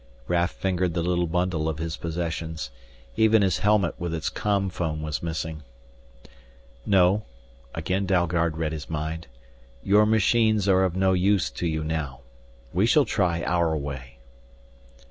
[0.27, 2.71] Raf fingered the little bundle of his possessions.
[3.17, 5.61] Even his helmet with its com phone was missing.
[6.87, 7.25] "No,"
[7.75, 9.27] again Dalgard read his mind.
[9.83, 12.21] "Your machines are of no use to you now.
[12.73, 14.17] We shall try our way."